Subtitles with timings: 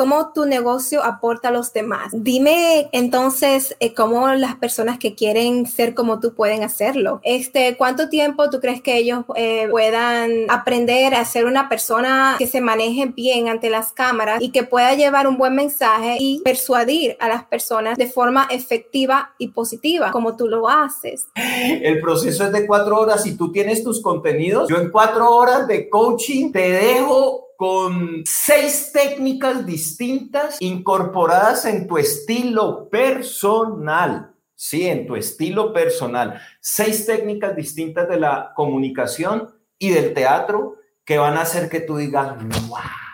[0.00, 2.10] cómo tu negocio aporta a los demás.
[2.12, 7.20] Dime entonces eh, cómo las personas que quieren ser como tú pueden hacerlo.
[7.24, 12.46] Este, ¿Cuánto tiempo tú crees que ellos eh, puedan aprender a ser una persona que
[12.46, 17.16] se maneje bien ante las cámaras y que pueda llevar un buen mensaje y persuadir
[17.18, 21.26] a las personas de forma efectiva y positiva, como tú lo haces?
[21.34, 24.68] El proceso es de cuatro horas y tú tienes tus contenidos.
[24.68, 31.98] Yo en cuatro horas de coaching te dejo con seis técnicas distintas incorporadas en tu
[31.98, 34.32] estilo personal.
[34.54, 36.40] Sí, en tu estilo personal.
[36.60, 41.96] Seis técnicas distintas de la comunicación y del teatro que van a hacer que tú
[41.96, 42.36] digas,
[42.68, 43.07] wow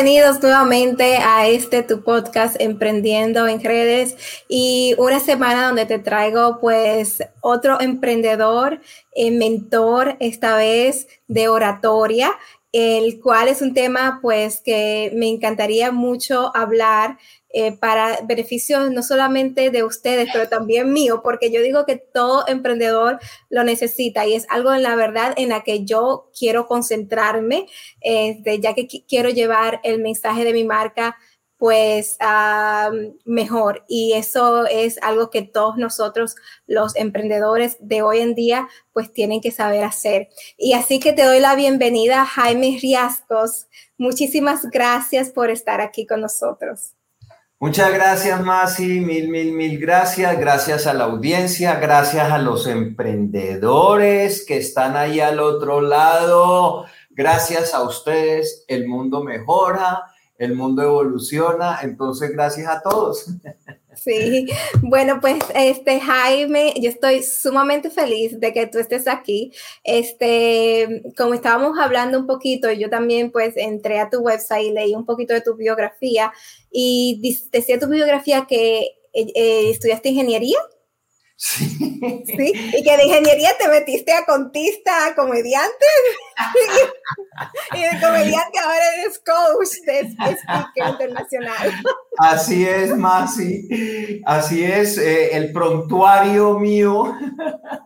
[0.00, 4.16] Bienvenidos nuevamente a este tu podcast Emprendiendo en redes.
[4.48, 8.80] Y una semana donde te traigo pues otro emprendedor,
[9.16, 12.30] eh, mentor esta vez de oratoria,
[12.70, 17.18] el cual es un tema pues que me encantaría mucho hablar
[17.50, 22.44] eh, para beneficios no solamente de ustedes, pero también mío, porque yo digo que todo
[22.46, 23.18] emprendedor
[23.48, 27.66] lo necesita y es algo en la verdad en la que yo quiero concentrarme,
[28.00, 31.16] este, ya que quiero llevar el mensaje de mi marca
[31.58, 32.16] pues
[33.24, 33.84] mejor.
[33.88, 39.40] Y eso es algo que todos nosotros, los emprendedores de hoy en día, pues tienen
[39.40, 40.28] que saber hacer.
[40.56, 43.66] Y así que te doy la bienvenida, Jaime Riascos.
[43.98, 46.97] Muchísimas gracias por estar aquí con nosotros.
[47.60, 50.38] Muchas gracias, Masi, mil, mil, mil gracias.
[50.38, 56.84] Gracias a la audiencia, gracias a los emprendedores que están ahí al otro lado.
[57.10, 60.04] Gracias a ustedes, el mundo mejora,
[60.36, 61.80] el mundo evoluciona.
[61.82, 63.26] Entonces, gracias a todos.
[64.02, 64.46] Sí,
[64.82, 69.52] bueno, pues este Jaime, yo estoy sumamente feliz de que tú estés aquí.
[69.82, 74.94] Este, como estábamos hablando un poquito, yo también pues entré a tu website y leí
[74.94, 76.32] un poquito de tu biografía
[76.70, 77.20] y
[77.50, 78.78] decía tu biografía que
[79.12, 80.58] eh, eh, estudiaste ingeniería.
[81.40, 81.68] Sí.
[81.68, 82.52] sí.
[82.76, 85.86] Y que de ingeniería te metiste a contista, a comediante.
[87.76, 91.72] y de comediante ahora eres coach de speaker internacional.
[92.18, 94.20] Así es, Masi.
[94.26, 94.98] Así es.
[94.98, 97.16] Eh, el prontuario mío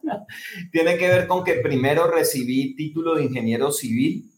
[0.73, 4.32] tiene que ver con que primero recibí título de ingeniero civil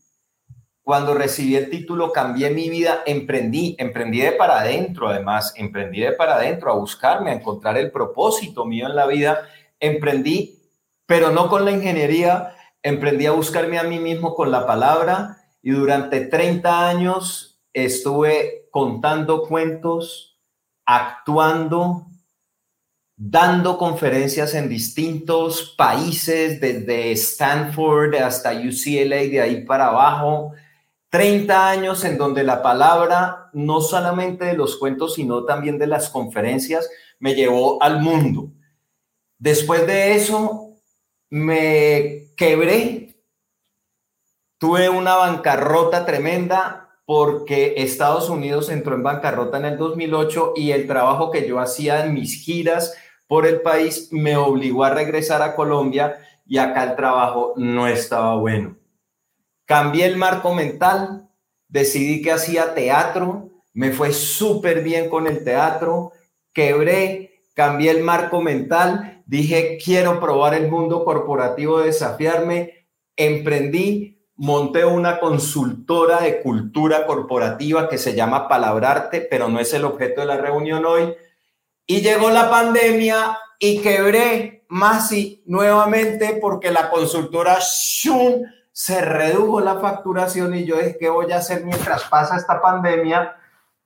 [0.84, 6.12] cuando recibí el título cambié mi vida, emprendí, emprendí de para adentro además, emprendí de
[6.12, 9.48] para adentro a buscarme, a encontrar el propósito mío en la vida,
[9.80, 10.58] emprendí,
[11.06, 15.70] pero no con la ingeniería, emprendí a buscarme a mí mismo con la palabra y
[15.70, 20.38] durante 30 años estuve contando cuentos,
[20.84, 22.08] actuando,
[23.16, 30.52] dando conferencias en distintos países, desde Stanford hasta UCLA, de ahí para abajo,
[31.14, 36.10] 30 años en donde la palabra, no solamente de los cuentos, sino también de las
[36.10, 38.50] conferencias, me llevó al mundo.
[39.38, 40.72] Después de eso,
[41.30, 43.14] me quebré,
[44.58, 50.88] tuve una bancarrota tremenda porque Estados Unidos entró en bancarrota en el 2008 y el
[50.88, 52.92] trabajo que yo hacía en mis giras
[53.28, 58.34] por el país me obligó a regresar a Colombia y acá el trabajo no estaba
[58.34, 58.83] bueno
[59.66, 61.28] cambié el marco mental,
[61.68, 66.12] decidí que hacía teatro, me fue súper bien con el teatro,
[66.52, 72.86] quebré, cambié el marco mental, dije, quiero probar el mundo corporativo, desafiarme,
[73.16, 79.84] emprendí, monté una consultora de cultura corporativa que se llama Palabrarte, pero no es el
[79.84, 81.14] objeto de la reunión hoy.
[81.86, 88.42] Y llegó la pandemia y quebré más y nuevamente porque la consultora Shun
[88.74, 93.36] se redujo la facturación y yo dije, ¿qué voy a hacer mientras pasa esta pandemia?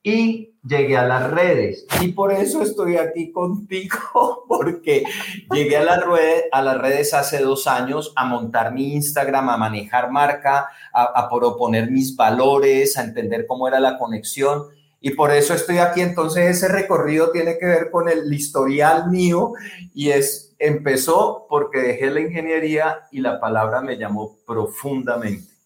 [0.03, 1.87] Y llegué a las redes.
[2.01, 5.05] Y por eso estoy aquí contigo, porque
[5.53, 9.59] llegué a, las redes, a las redes hace dos años a montar mi Instagram, a
[9.59, 14.69] manejar marca, a proponer mis valores, a entender cómo era la conexión.
[15.03, 16.01] Y por eso estoy aquí.
[16.01, 19.53] Entonces ese recorrido tiene que ver con el historial mío
[19.93, 25.59] y es empezó porque dejé la ingeniería y la palabra me llamó profundamente.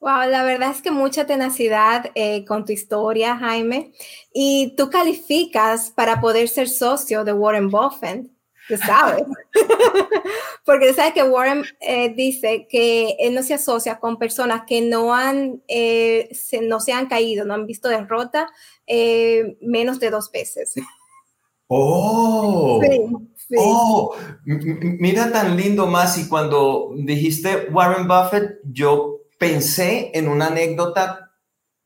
[0.00, 3.92] Wow, la verdad es que mucha tenacidad eh, con tu historia, Jaime.
[4.32, 8.26] Y tú calificas para poder ser socio de Warren Buffett.
[8.68, 9.24] tú sabes.
[10.64, 15.14] Porque sabes que Warren eh, dice que él no se asocia con personas que no
[15.14, 18.48] han, eh, se, no se han caído, no han visto derrota
[18.86, 20.74] eh, menos de dos veces.
[21.66, 22.80] Oh,
[23.56, 24.14] oh,
[24.44, 31.32] mira tan lindo más y cuando dijiste Warren Buffett, yo pensé en una anécdota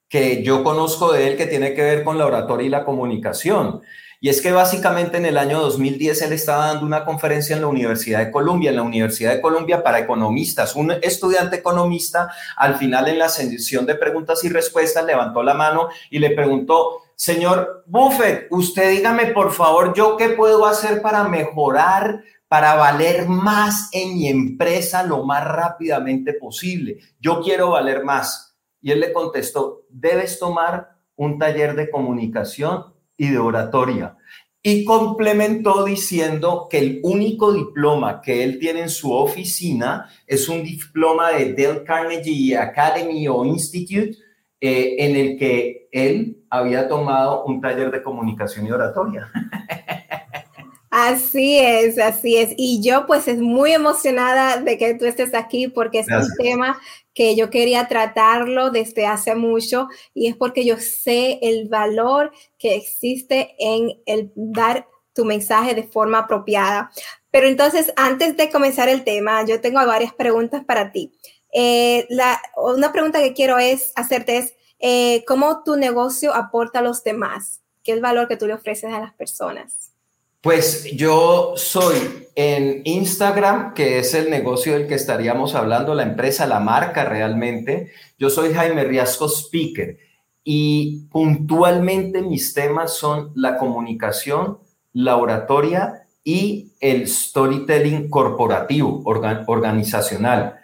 [0.08, 3.82] que yo conozco de él que tiene que ver con la oratoria y la comunicación.
[4.20, 7.66] Y es que básicamente en el año 2010 él estaba dando una conferencia en la
[7.66, 10.76] Universidad de Columbia, en la Universidad de Columbia para economistas.
[10.76, 15.88] Un estudiante economista al final en la sesión de preguntas y respuestas levantó la mano
[16.08, 22.24] y le preguntó, señor Buffett, usted dígame por favor, yo qué puedo hacer para mejorar
[22.48, 26.98] para valer más en mi empresa lo más rápidamente posible.
[27.20, 28.56] Yo quiero valer más.
[28.80, 34.16] Y él le contestó, debes tomar un taller de comunicación y de oratoria.
[34.60, 40.64] Y complementó diciendo que el único diploma que él tiene en su oficina es un
[40.64, 44.18] diploma de Dale Carnegie Academy o Institute,
[44.64, 49.28] eh, en el que él había tomado un taller de comunicación y oratoria.
[50.94, 52.50] Así es, así es.
[52.58, 56.78] Y yo pues es muy emocionada de que tú estés aquí porque es un tema
[57.14, 62.76] que yo quería tratarlo desde hace mucho y es porque yo sé el valor que
[62.76, 66.90] existe en el dar tu mensaje de forma apropiada.
[67.30, 71.10] Pero entonces, antes de comenzar el tema, yo tengo varias preguntas para ti.
[71.52, 76.82] Eh, la, una pregunta que quiero es hacerte es, eh, ¿cómo tu negocio aporta a
[76.82, 77.60] los demás?
[77.84, 79.92] ¿Qué es el valor que tú le ofreces a las personas?
[80.40, 86.46] Pues yo soy en Instagram, que es el negocio del que estaríamos hablando, la empresa,
[86.46, 87.92] la marca realmente.
[88.18, 89.98] Yo soy Jaime Riasco Speaker
[90.42, 94.58] y puntualmente mis temas son la comunicación,
[94.92, 100.61] la oratoria y el storytelling corporativo, organizacional.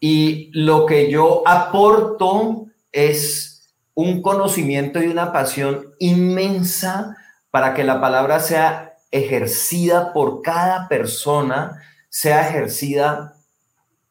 [0.00, 7.16] Y lo que yo aporto es un conocimiento y una pasión inmensa
[7.50, 11.80] para que la palabra sea ejercida por cada persona
[12.10, 13.36] sea ejercida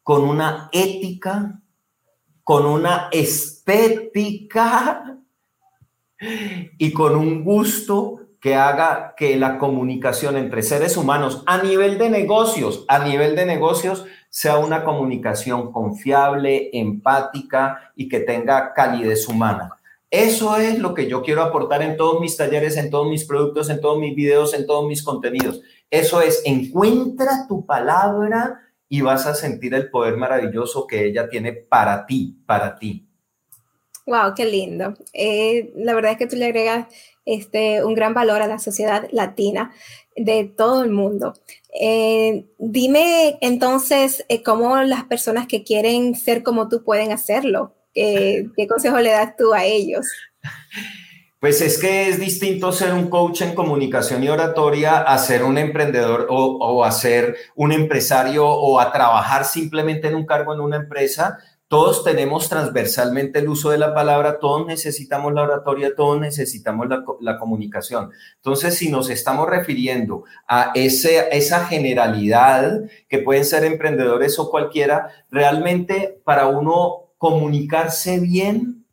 [0.02, 1.60] con una ética,
[2.42, 5.18] con una estética
[6.78, 12.08] y con un gusto que haga que la comunicación entre seres humanos a nivel de
[12.08, 19.72] negocios, a nivel de negocios, sea una comunicación confiable, empática y que tenga calidez humana.
[20.08, 23.68] Eso es lo que yo quiero aportar en todos mis talleres, en todos mis productos,
[23.70, 25.60] en todos mis videos, en todos mis contenidos.
[25.90, 31.52] Eso es, encuentra tu palabra y vas a sentir el poder maravilloso que ella tiene
[31.52, 33.06] para ti, para ti.
[34.06, 34.94] Wow, qué lindo.
[35.12, 36.86] Eh, la verdad es que tú le agregas
[37.24, 39.72] este, un gran valor a la sociedad latina
[40.16, 41.34] de todo el mundo.
[41.78, 47.74] Eh, dime entonces eh, cómo las personas que quieren ser como tú pueden hacerlo.
[47.94, 50.06] ¿Qué, consejo le das tú a ellos?
[51.40, 55.56] Pues es que es distinto ser un coach en comunicación y oratoria a ser un
[55.58, 60.60] emprendedor o, o, a ser un empresario o a trabajar simplemente en un cargo en
[60.60, 61.38] una empresa.
[61.70, 66.88] Todos tenemos transversalmente el uso de la palabra, todos necesitamos la oratoria, todos necesitamos
[67.20, 68.10] la, comunicación.
[68.38, 76.20] Entonces, si nos estamos refiriendo a esa generalidad que pueden ser emprendedores o cualquiera, realmente
[76.24, 78.84] para uno comunicarse bien,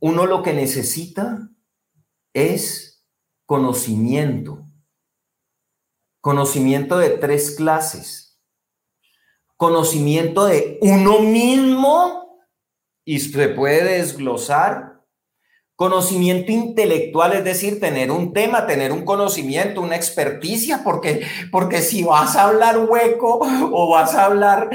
[0.00, 1.48] uno lo que necesita
[2.34, 3.02] es
[3.46, 4.66] conocimiento.
[6.20, 8.27] Conocimiento de tres clases.
[9.58, 12.46] Conocimiento de uno mismo
[13.04, 14.98] y se puede desglosar
[15.78, 22.02] Conocimiento intelectual, es decir, tener un tema, tener un conocimiento, una experticia, porque, porque si
[22.02, 23.38] vas a hablar hueco
[23.72, 24.70] o vas a hablar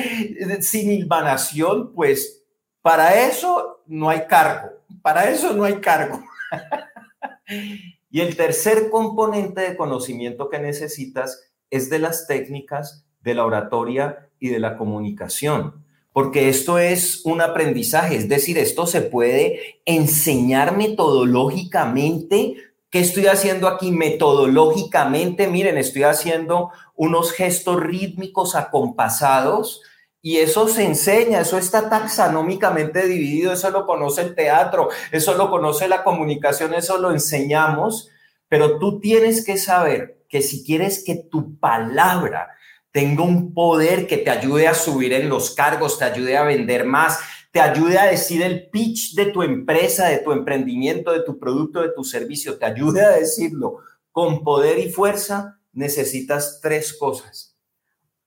[0.61, 2.45] sin ilvanación, pues
[2.81, 4.69] para eso no hay cargo,
[5.01, 6.23] para eso no hay cargo.
[8.09, 14.29] y el tercer componente de conocimiento que necesitas es de las técnicas de la oratoria
[14.43, 15.83] y de la comunicación
[16.13, 22.55] porque esto es un aprendizaje, es decir, esto se puede enseñar metodológicamente.
[22.91, 25.47] ¿Qué estoy haciendo aquí metodológicamente?
[25.47, 29.81] Miren, estoy haciendo unos gestos rítmicos acompasados
[30.21, 35.50] y eso se enseña, eso está taxonómicamente dividido, eso lo conoce el teatro, eso lo
[35.50, 38.09] conoce la comunicación, eso lo enseñamos,
[38.47, 42.50] pero tú tienes que saber que si quieres que tu palabra
[42.93, 46.85] tenga un poder que te ayude a subir en los cargos, te ayude a vender
[46.85, 47.19] más,
[47.51, 51.81] te ayude a decir el pitch de tu empresa, de tu emprendimiento, de tu producto,
[51.81, 53.79] de tu servicio, te ayude a decirlo
[54.12, 57.57] con poder y fuerza, necesitas tres cosas.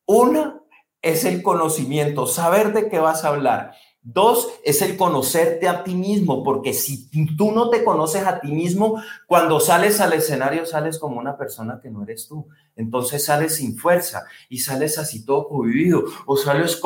[0.04, 0.60] Una
[1.00, 3.72] es el conocimiento, saber de qué vas a hablar.
[4.08, 8.52] Dos, es el conocerte a ti mismo, porque si tú no te conoces a ti
[8.52, 12.46] mismo, cuando sales al escenario sales como una persona que no eres tú.
[12.76, 16.76] Entonces sales sin fuerza y sales así todo cohibido o sales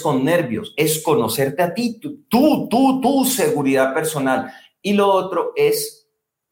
[0.00, 0.74] con, nervios.
[0.76, 4.52] Es conocerte a ti, tú, tú, tu seguridad personal.
[4.80, 5.97] Y lo otro es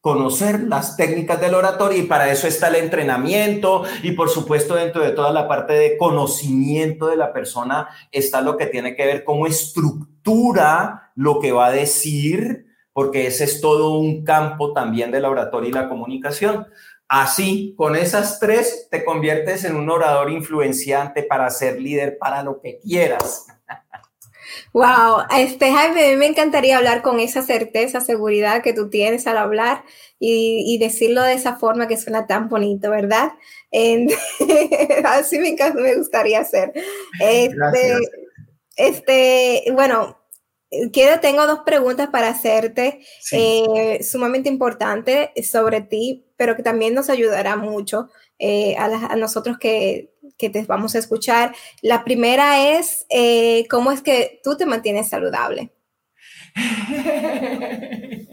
[0.07, 5.03] conocer las técnicas del oratorio y para eso está el entrenamiento y por supuesto dentro
[5.03, 9.25] de toda la parte de conocimiento de la persona está lo que tiene que ver
[9.25, 15.25] cómo estructura lo que va a decir, porque ese es todo un campo también del
[15.25, 16.67] oratorio y la comunicación.
[17.09, 22.61] Así, con esas tres, te conviertes en un orador influenciante para ser líder para lo
[22.61, 23.47] que quieras.
[24.73, 29.83] Wow, este Jaime, me encantaría hablar con esa certeza, seguridad que tú tienes al hablar
[30.19, 33.31] y, decirlo de esa forma que suena tan bonito, ¿verdad?
[35.05, 36.71] así me, me gustaría hacer.
[37.19, 37.97] Este,
[38.75, 40.17] este, bueno,
[40.91, 43.01] quiero, tengo dos preguntas para hacerte,
[43.31, 50.13] eh, sumamente importantes sobre ti, pero que también nos ayudará mucho eh, a nosotros que
[50.37, 51.55] que te vamos a escuchar.
[51.81, 55.71] La primera es, eh, ¿cómo es que tú te mantienes saludable?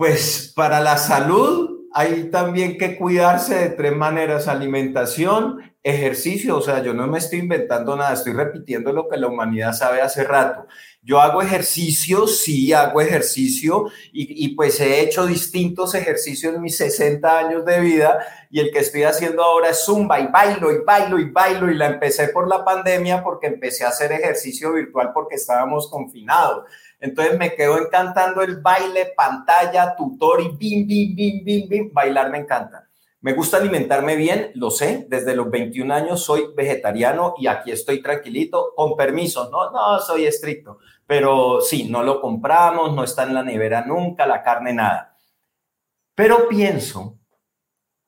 [0.00, 6.82] Pues para la salud hay también que cuidarse de tres maneras, alimentación, ejercicio, o sea,
[6.82, 10.66] yo no me estoy inventando nada, estoy repitiendo lo que la humanidad sabe hace rato.
[11.02, 17.38] Yo hago ejercicio, sí, hago ejercicio y, pues he hecho distintos ejercicios en mis 60
[17.38, 18.18] años de vida
[18.50, 21.74] y el que estoy haciendo ahora es zumba y bailo y bailo y bailo y
[21.74, 26.66] la empecé por la pandemia porque empecé a hacer ejercicio virtual porque estábamos confinados.
[27.00, 32.30] Entonces me quedo encantando el baile, pantalla, tutor y bim, bim, bim, bim, bim, bailar
[32.30, 32.89] me encanta.
[33.22, 38.00] Me gusta alimentarme bien, lo sé, desde los 21 años soy vegetariano y aquí estoy
[38.00, 43.34] tranquilito, con permiso, no, no soy estricto, pero sí, no lo compramos, no está en
[43.34, 45.18] la nevera nunca, la carne nada.
[46.14, 47.18] Pero pienso,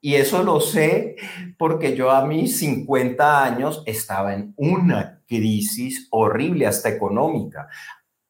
[0.04, 1.16] y eso lo sé
[1.56, 7.68] porque yo a mis 50 años estaba en una crisis horrible, hasta económica.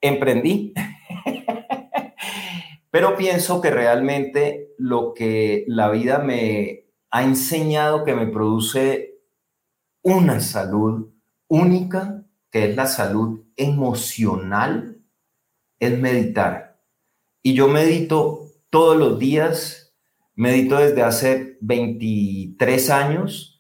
[0.01, 0.75] Emprendí.
[2.93, 9.23] Pero pienso que realmente lo que la vida me ha enseñado que me produce
[10.03, 11.11] una salud
[11.49, 15.01] única, que es la salud emocional,
[15.81, 16.83] es meditar.
[17.43, 19.95] Y yo medito todos los días,
[20.35, 23.59] medito desde hace 23 años.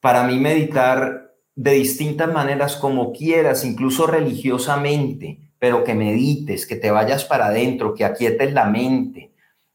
[0.00, 6.90] Para mí meditar de distintas maneras como quieras, incluso religiosamente pero que medites, que te
[6.90, 9.32] vayas para adentro, que aquietes la mente.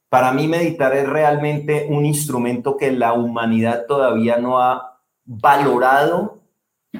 [0.09, 6.41] Para mí meditar es realmente un instrumento que la humanidad todavía no ha valorado,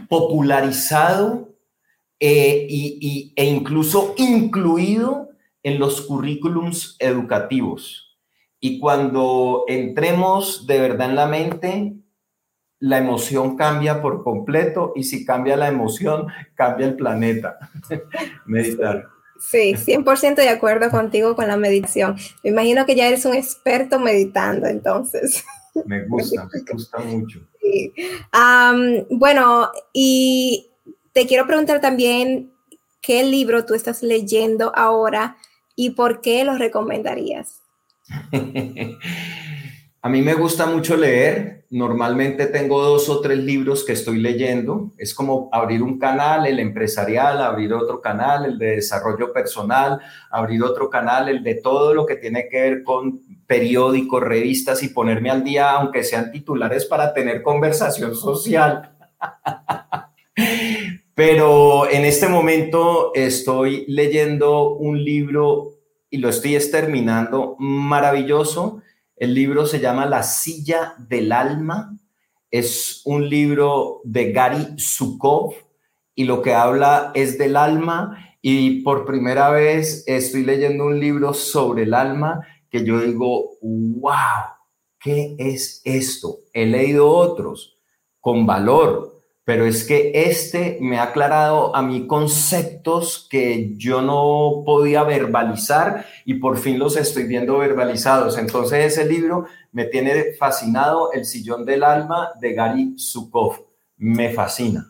[0.07, 1.49] popularizado
[2.19, 5.29] eh, y, e incluso incluido
[5.63, 8.19] en los currículums educativos.
[8.59, 11.95] Y cuando entremos de verdad en la mente,
[12.85, 17.57] la emoción cambia por completo y si cambia la emoción, cambia el planeta.
[18.45, 19.07] Meditar.
[19.39, 22.15] Sí, 100% de acuerdo contigo con la meditación.
[22.43, 25.43] Me imagino que ya eres un experto meditando, entonces.
[25.85, 27.41] Me gusta, me gusta mucho.
[29.09, 30.69] bueno, y
[31.11, 32.53] te quiero preguntar también
[33.01, 35.35] qué libro tú estás leyendo ahora
[35.75, 37.61] y por qué lo recomendarías.
[40.05, 41.65] A mí me gusta mucho leer.
[41.71, 44.91] Normalmente tengo dos o tres libros que estoy leyendo.
[44.99, 50.61] Es como abrir un canal, el empresarial, abrir otro canal, el de desarrollo personal, abrir
[50.61, 55.31] otro canal, el de todo lo que tiene que ver con periódicos, revistas y ponerme
[55.31, 58.91] al día, aunque sean titulares, para tener conversación social.
[61.15, 65.79] Pero en este momento estoy leyendo un libro
[66.11, 68.83] y lo estoy terminando maravilloso
[69.15, 71.97] el libro se llama La silla del alma.
[72.51, 75.53] Es un libro de Gary Zukov
[76.13, 81.33] y lo que habla es del alma y por primera vez estoy leyendo un libro
[81.33, 84.11] sobre el alma que yo digo, wow,
[84.99, 86.39] ¿qué es esto?
[86.53, 87.77] He leído otros
[88.19, 89.14] con valor,
[89.45, 96.07] pero es que este me ha aclarado a mí conceptos que yo no podía verbalizar
[96.25, 98.39] y por fin los estoy viendo verbalizados.
[98.39, 103.63] Entonces ese libro me tiene fascinado, El sillón del alma de Gary Zukov.
[103.97, 104.87] Me fascina.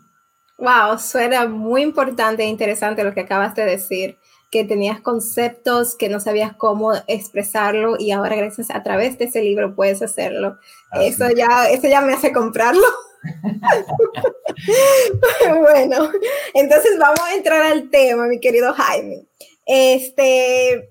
[0.58, 4.18] Wow, suena muy importante e interesante lo que acabas de decir
[4.50, 9.42] que tenías conceptos que no sabías cómo expresarlo y ahora gracias a través de ese
[9.42, 10.58] libro puedes hacerlo.
[10.94, 12.88] eso ya, eso ya me hace comprarlo.
[15.60, 16.12] bueno,
[16.54, 19.26] entonces vamos a entrar al tema, mi querido Jaime.
[19.66, 20.90] Este,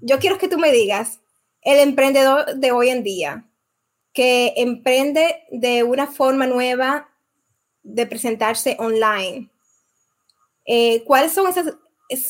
[0.00, 1.20] yo quiero que tú me digas,
[1.62, 3.46] el emprendedor de hoy en día,
[4.12, 7.08] que emprende de una forma nueva
[7.82, 9.50] de presentarse online.
[10.66, 11.52] Eh, ¿cuáles, son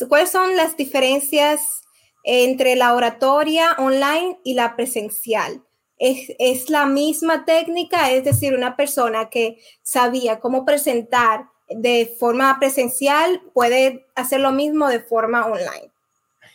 [0.08, 1.82] ¿Cuáles son las diferencias
[2.24, 5.62] entre la oratoria online y la presencial?
[6.04, 8.10] ¿Es, ¿Es, la misma técnica?
[8.10, 14.88] Es decir, una persona que sabía cómo presentar de forma presencial puede hacer lo mismo
[14.88, 15.90] de forma online.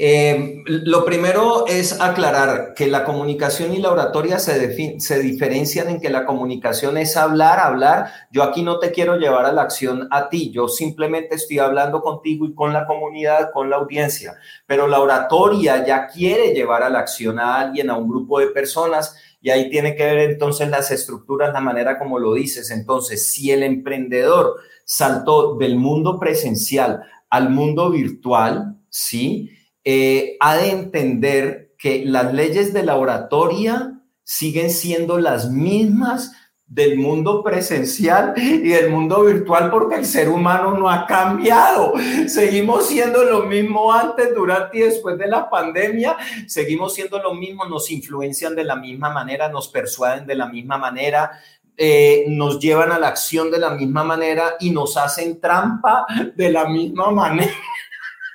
[0.00, 6.00] Eh, lo primero es aclarar que la comunicación y la oratoria se, se diferencian en
[6.00, 8.12] que la comunicación es hablar, hablar.
[8.30, 12.00] Yo aquí no te quiero llevar a la acción a ti, yo simplemente estoy hablando
[12.00, 14.36] contigo y con la comunidad, con la audiencia,
[14.66, 18.46] pero la oratoria ya quiere llevar a la acción a alguien, a un grupo de
[18.46, 19.16] personas.
[19.40, 22.70] Y ahí tiene que ver entonces las estructuras, la manera como lo dices.
[22.70, 29.57] Entonces, si el emprendedor saltó del mundo presencial al mundo virtual, ¿sí?
[29.90, 36.32] Eh, ha de entender que las leyes de la oratoria siguen siendo las mismas
[36.66, 41.94] del mundo presencial y del mundo virtual porque el ser humano no ha cambiado.
[42.26, 46.18] Seguimos siendo lo mismo antes, durante y después de la pandemia.
[46.46, 50.76] Seguimos siendo lo mismo, nos influencian de la misma manera, nos persuaden de la misma
[50.76, 51.30] manera,
[51.78, 56.04] eh, nos llevan a la acción de la misma manera y nos hacen trampa
[56.36, 57.54] de la misma manera.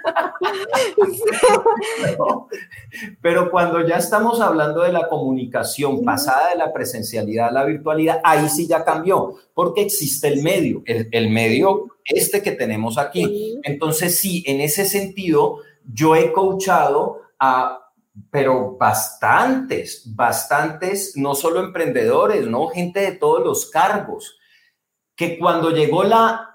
[3.22, 8.20] pero, cuando ya estamos hablando de la comunicación pasada de la presencialidad a la virtualidad,
[8.24, 13.60] ahí sí ya cambió, porque existe el medio, el, medio este que tenemos aquí.
[13.64, 17.80] Entonces sí, en ese sentido, yo he coachado a
[18.30, 24.38] pero bastantes, bastantes, no solo emprendedores, no gente de todos los cargos,
[25.16, 26.53] que cuando llegó la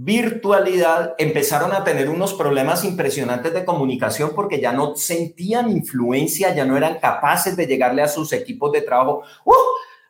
[0.00, 6.64] virtualidad empezaron a tener unos problemas impresionantes de comunicación porque ya no sentían influencia, ya
[6.64, 9.24] no eran capaces de llegarle a sus equipos de trabajo.
[9.44, 9.52] ¡Uh!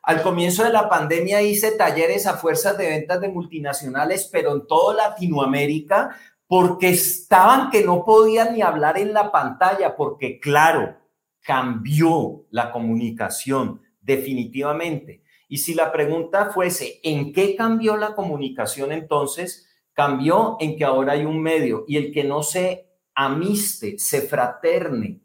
[0.03, 4.67] Al comienzo de la pandemia hice talleres a fuerzas de ventas de multinacionales, pero en
[4.67, 10.97] toda Latinoamérica, porque estaban que no podían ni hablar en la pantalla, porque claro,
[11.41, 15.23] cambió la comunicación definitivamente.
[15.47, 19.68] Y si la pregunta fuese, ¿en qué cambió la comunicación entonces?
[19.99, 25.19] Cambió en que ahora hay un medio y el que no se amiste, se fraterne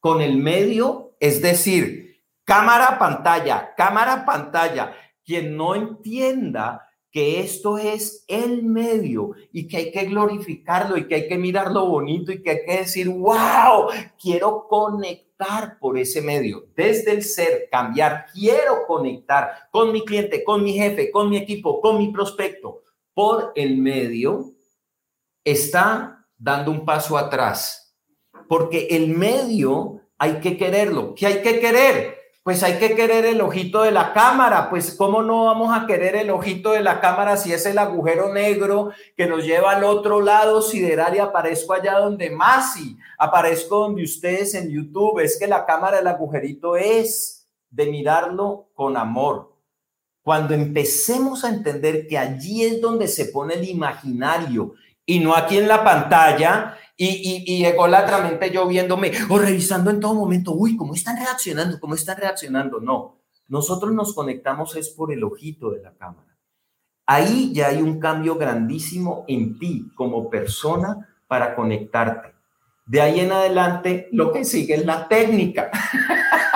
[0.00, 8.24] con el medio, es decir, cámara, pantalla, cámara, pantalla, quien no entienda que esto es
[8.28, 12.42] el medio y que hay que glorificarlo y que hay que mirar lo bonito y
[12.42, 18.86] que hay que decir, wow, quiero conectar por ese medio, desde el ser, cambiar, quiero
[18.86, 22.84] conectar con mi cliente, con mi jefe, con mi equipo, con mi prospecto
[23.18, 24.52] por el medio
[25.42, 27.96] está dando un paso atrás,
[28.48, 31.16] porque el medio hay que quererlo.
[31.16, 32.16] ¿Qué hay que querer?
[32.44, 34.70] Pues hay que querer el ojito de la cámara.
[34.70, 38.32] Pues ¿cómo no vamos a querer el ojito de la cámara si es el agujero
[38.32, 43.80] negro que nos lleva al otro lado sideral y aparezco allá donde más y aparezco
[43.80, 45.18] donde ustedes en YouTube?
[45.18, 49.47] Es que la cámara, el agujerito es de mirarlo con amor,
[50.28, 54.74] cuando empecemos a entender que allí es donde se pone el imaginario
[55.06, 60.00] y no aquí en la pantalla y, y, y ególatramente yo viéndome o revisando en
[60.00, 61.80] todo momento, uy, ¿cómo están reaccionando?
[61.80, 62.78] ¿Cómo están reaccionando?
[62.78, 66.36] No, nosotros nos conectamos es por el ojito de la cámara.
[67.06, 72.34] Ahí ya hay un cambio grandísimo en ti como persona para conectarte.
[72.84, 75.70] De ahí en adelante, lo que sigue es la técnica.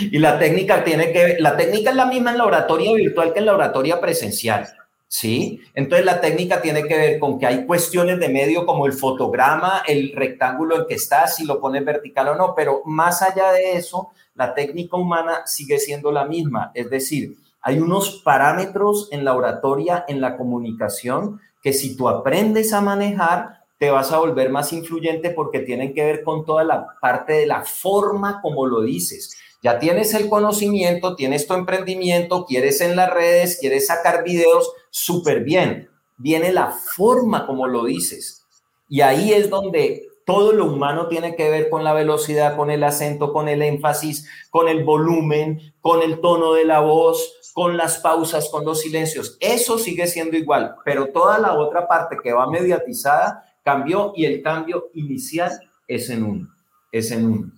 [0.00, 3.38] y la técnica tiene que la técnica es la misma en la oratoria virtual que
[3.40, 4.66] en la oratoria presencial.
[5.08, 5.60] ¿Sí?
[5.74, 9.82] Entonces la técnica tiene que ver con que hay cuestiones de medio como el fotograma,
[9.86, 13.76] el rectángulo en que estás, si lo pones vertical o no, pero más allá de
[13.76, 16.72] eso, la técnica humana sigue siendo la misma.
[16.74, 22.72] Es decir, hay unos parámetros en la oratoria, en la comunicación, que si tú aprendes
[22.72, 26.86] a manejar, te vas a volver más influyente porque tienen que ver con toda la
[27.00, 29.36] parte de la forma como lo dices.
[29.62, 35.44] Ya tienes el conocimiento, tienes tu emprendimiento, quieres en las redes, quieres sacar videos, súper
[35.44, 35.88] bien.
[36.16, 38.44] Viene la forma como lo dices.
[38.88, 42.82] Y ahí es donde todo lo humano tiene que ver con la velocidad, con el
[42.82, 47.98] acento, con el énfasis, con el volumen, con el tono de la voz, con las
[47.98, 49.38] pausas, con los silencios.
[49.40, 54.42] Eso sigue siendo igual, pero toda la otra parte que va mediatizada cambió y el
[54.42, 55.52] cambio inicial
[55.88, 56.48] es en uno,
[56.90, 57.52] es en uno.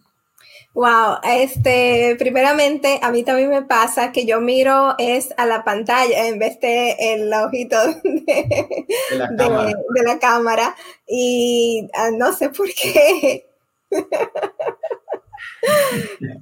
[0.74, 6.26] Wow, este, primeramente a mí también me pasa que yo miro es a la pantalla
[6.28, 10.76] en vez de el ojito de, la, cámara.
[11.06, 13.46] y ah, no sé por qué.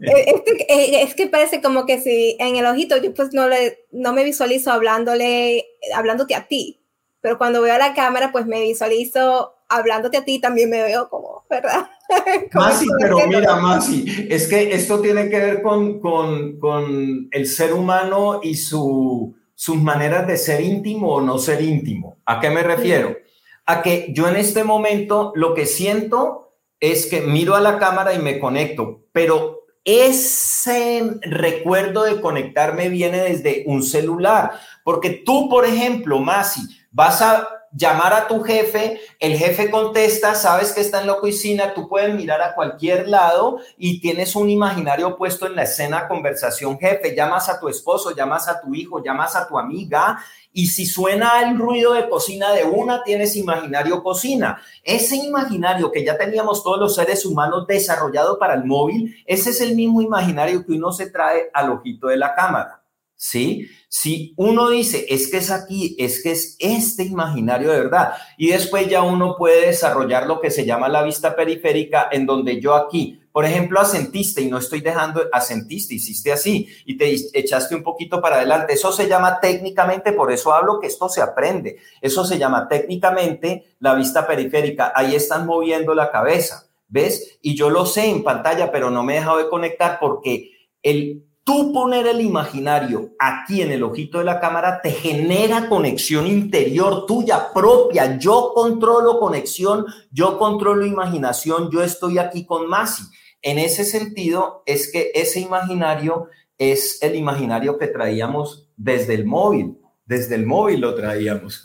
[0.00, 3.86] Este, eh, es que parece como que si en el ojito yo pues no, le,
[3.90, 6.80] no me visualizo hablándole, hablándote a ti,
[7.20, 11.08] pero cuando veo a la cámara pues me visualizo hablándote a ti, también me veo
[11.08, 11.90] como, ¿verdad?
[12.52, 17.72] Masi, pero mira, Masi, es que esto tiene que ver con, con, con el ser
[17.72, 22.18] humano y su, sus maneras de ser íntimo o no ser íntimo.
[22.26, 23.16] ¿A qué me refiero?
[23.64, 28.12] A que yo en este momento lo que siento es que miro a la cámara
[28.14, 34.52] y me conecto, pero ese recuerdo de conectarme viene desde un celular,
[34.84, 40.72] porque tú, por ejemplo, Masi, vas a llamar a tu jefe, el jefe contesta, sabes
[40.72, 45.16] que está en la oficina, tú puedes mirar a cualquier lado y tienes un imaginario
[45.16, 49.36] puesto en la escena conversación jefe, llamas a tu esposo, llamas a tu hijo, llamas
[49.36, 50.18] a tu amiga
[50.52, 54.58] y si suena el ruido de cocina de una, tienes imaginario cocina.
[54.82, 59.60] Ese imaginario que ya teníamos todos los seres humanos desarrollado para el móvil, ese es
[59.60, 62.86] el mismo imaginario que uno se trae al ojito de la cámara.
[63.16, 63.68] ¿Sí?
[63.88, 68.48] Si uno dice, es que es aquí, es que es este imaginario de verdad, y
[68.48, 72.74] después ya uno puede desarrollar lo que se llama la vista periférica, en donde yo
[72.74, 77.83] aquí, por ejemplo, asentiste y no estoy dejando, asentiste, hiciste así y te echaste un
[77.83, 78.72] poquito para adelante.
[78.72, 81.76] Eso se llama técnicamente, por eso hablo que esto se aprende.
[82.00, 84.90] Eso se llama técnicamente la vista periférica.
[84.96, 87.38] Ahí están moviendo la cabeza, ¿ves?
[87.42, 90.52] Y yo lo sé en pantalla, pero no me he dejado de conectar porque
[90.83, 96.26] el tú poner el imaginario aquí en el ojito de la cámara te genera conexión
[96.26, 98.18] interior tuya propia.
[98.18, 103.04] Yo controlo conexión, yo controlo imaginación, yo estoy aquí con Masi.
[103.42, 106.26] En ese sentido, es que ese imaginario
[106.59, 109.78] es el imaginario que traíamos desde el móvil.
[110.04, 111.62] Desde el móvil lo traíamos.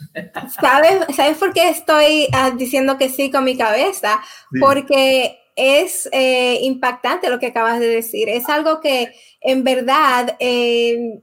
[0.60, 4.20] ¿Sabes, ¿sabes por qué estoy ah, diciendo que sí con mi cabeza?
[4.60, 8.28] Porque es eh, impactante lo que acabas de decir.
[8.28, 11.20] Es algo que en verdad eh,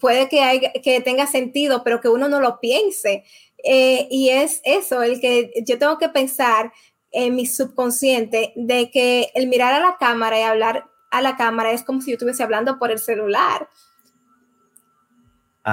[0.00, 3.24] puede que, que tenga sentido, pero que uno no lo piense.
[3.64, 6.72] Eh, y es eso, el que yo tengo que pensar
[7.10, 11.72] en mi subconsciente de que el mirar a la cámara y hablar a la cámara
[11.72, 13.68] es como si yo estuviese hablando por el celular.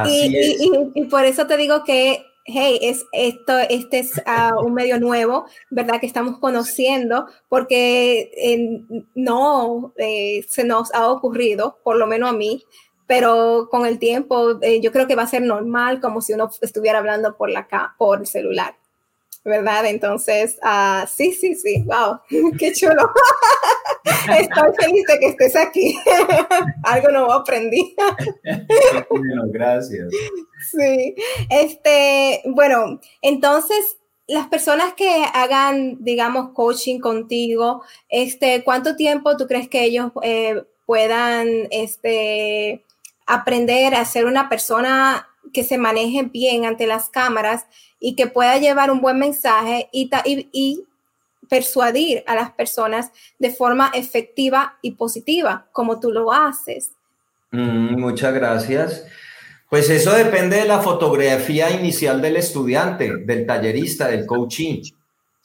[0.07, 5.45] y, por eso te digo que hey, es, esto, este es ah, un medio nuevo,
[5.69, 5.99] ¿verdad?
[5.99, 12.63] Que estamos conociendo, porque no eh, se nos ha ocurrido, por lo menos a mí,
[13.07, 16.49] pero con el tiempo eh, yo creo que va a ser normal, como si uno
[16.61, 18.75] estuviera hablando por, la, por el celular.
[19.43, 19.85] ¿verdad?
[19.85, 22.19] Entonces, uh, sí, sí, sí, wow,
[22.57, 23.11] qué chulo.
[24.39, 25.97] Estoy feliz de que estés aquí.
[26.83, 27.95] Algo nuevo aprendí.
[29.09, 30.09] bueno, gracias.
[30.71, 31.15] Sí,
[31.49, 39.69] este, bueno, entonces, las personas que hagan, digamos, coaching contigo, este, ¿cuánto tiempo tú crees
[39.69, 42.85] que ellos eh, puedan, este,
[43.25, 47.65] aprender a ser una persona que se maneje bien ante las cámaras
[47.99, 50.09] y que pueda llevar un buen mensaje y,
[50.51, 50.85] y,
[51.49, 56.91] persuadir a las personas de forma efectiva y positiva, como tú lo haces.
[57.51, 59.05] Mm, muchas gracias.
[59.69, 64.83] Pues eso depende de la fotografía inicial del estudiante, del tallerista, del coaching.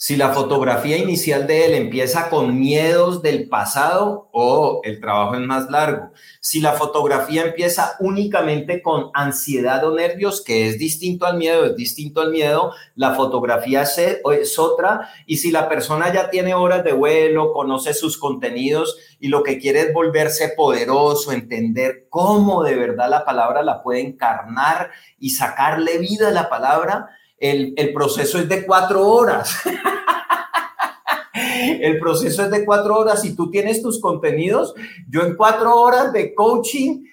[0.02, 5.42] Si la fotografía inicial de él empieza con miedos del pasado, o el trabajo es
[5.42, 6.12] más largo.
[6.40, 11.76] Si la fotografía empieza únicamente con ansiedad o nervios, que es distinto al miedo, es
[11.76, 15.10] distinto al miedo, la fotografía es otra.
[15.26, 19.58] Y si la persona ya tiene horas de vuelo, conoce sus contenidos y lo que
[19.58, 25.98] quiere es volverse poderoso, entender cómo de verdad la palabra la puede encarnar y sacarle
[25.98, 27.10] vida a la palabra,
[27.40, 29.57] el, proceso es de cuatro horas.
[31.35, 33.22] el proceso es de cuatro horas.
[33.22, 34.74] Si tú tienes tus contenidos,
[35.09, 37.05] yo en cuatro horas de coaching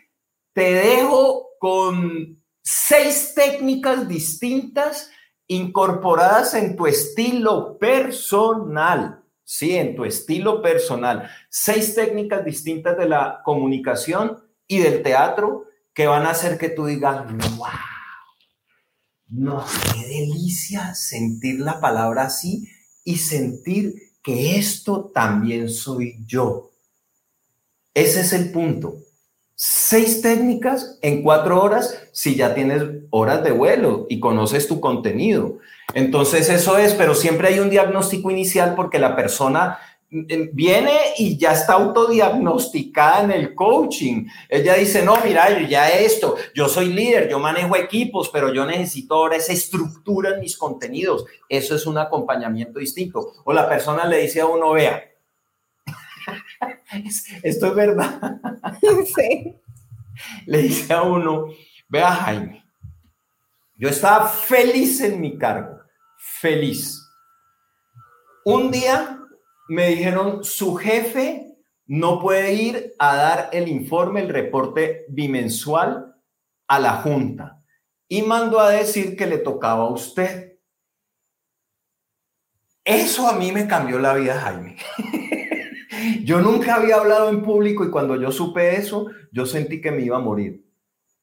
[0.54, 5.10] te dejo con seis técnicas distintas
[5.48, 9.24] incorporadas en tu estilo personal.
[9.46, 11.30] Sí, en tu estilo personal.
[11.50, 15.63] Seis técnicas distintas de la comunicación y del teatro
[15.94, 17.97] que van a hacer que tú digas, wow
[19.30, 22.70] no, qué delicia sentir la palabra así
[23.04, 26.72] y sentir que esto también soy yo.
[27.94, 28.98] Ese es el punto.
[29.56, 35.58] seis técnicas en cuatro horas si ya tienes horas de vuelo y conoces tu contenido.
[35.94, 41.52] Entonces eso es, pero siempre hay un diagnóstico inicial porque la persona viene y ya
[41.52, 44.28] está autodiagnosticada en el coaching.
[44.48, 48.65] Ella dice, no, mira, yo ya esto, yo soy líder, yo manejo equipos, pero yo
[48.65, 51.26] necesito ahora esa estructura en mis contenidos.
[51.50, 53.34] Eso es un acompañamiento distinto.
[53.43, 55.04] O la persona le dice a uno, vea,
[57.43, 58.39] Esto es verdad.
[59.15, 59.56] Sí.
[60.48, 61.48] Le dice a uno,
[61.88, 62.65] vea Jaime,
[63.76, 65.80] yo estaba feliz en mi cargo,
[66.17, 67.00] feliz.
[68.43, 69.20] Un día
[69.70, 76.16] me dijeron, su jefe no puede ir a dar el informe, el reporte bimensual
[76.68, 77.64] a la junta
[78.10, 80.60] y mandó a decir que le tocaba a usted.
[82.84, 84.78] Eso a mí me cambió la vida, Jaime.
[86.24, 90.04] Yo nunca había hablado en público y cuando yo supe eso, yo sentí que me
[90.04, 90.64] iba a morir.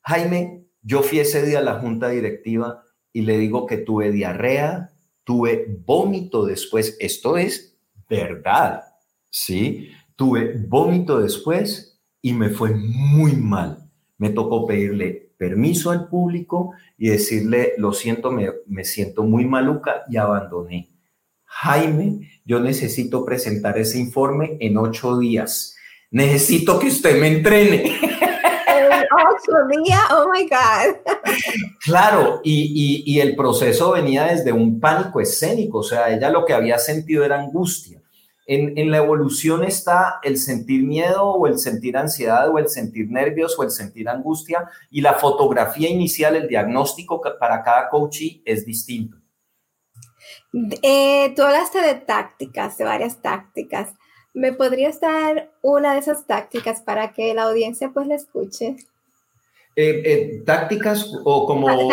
[0.02, 4.90] Jaime, yo fui ese día a la junta directiva y le digo que tuve diarrea,
[5.22, 6.96] tuve vómito después.
[7.00, 7.73] Esto es
[8.08, 8.82] verdad,
[9.30, 9.90] ¿sí?
[10.16, 13.90] Tuve vómito después y me fue muy mal.
[14.18, 20.04] Me tocó pedirle permiso al público y decirle, lo siento, me, me siento muy maluca
[20.08, 20.90] y abandoné.
[21.44, 25.76] Jaime, yo necesito presentar ese informe en ocho días.
[26.10, 27.92] Necesito que usted me entrene.
[30.10, 30.96] oh my God.
[31.84, 36.78] Claro, y, el proceso venía desde un pánico escénico, o sea, ella lo que había
[36.78, 38.00] sentido era angustia.
[38.46, 43.10] En, en, la evolución está el sentir miedo o el sentir ansiedad o el sentir
[43.10, 48.66] nervios o el sentir angustia y la fotografía inicial, el diagnóstico para cada coachee es
[48.66, 49.16] distinto.
[50.82, 53.94] Eh, tú hablaste de tácticas, de varias tácticas.
[54.34, 58.76] ¿Me podrías dar una de esas tácticas para que la audiencia pues la escuche?
[59.76, 61.90] Eh, eh, tácticas o como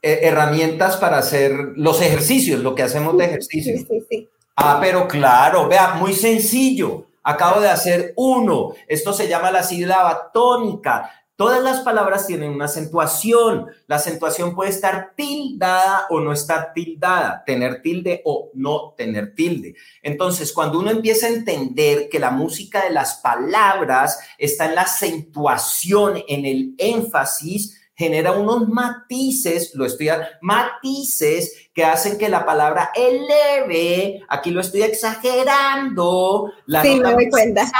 [0.00, 3.76] herramientas para hacer los ejercicios, lo que hacemos de ejercicio.
[3.76, 4.28] Sí, sí, sí.
[4.56, 7.06] Ah, pero claro, vea, muy sencillo.
[7.22, 8.72] Acabo de hacer uno.
[8.86, 11.10] Esto se llama la sílaba tónica.
[11.36, 13.66] Todas las palabras tienen una acentuación.
[13.86, 19.74] La acentuación puede estar tildada o no estar tildada, tener tilde o no tener tilde.
[20.02, 24.82] Entonces, cuando uno empieza a entender que la música de las palabras está en la
[24.82, 30.08] acentuación, en el énfasis, genera unos matices, lo estoy
[30.40, 37.70] matices que hacen que la palabra eleve, aquí lo estoy exagerando, la sí, me cuenta.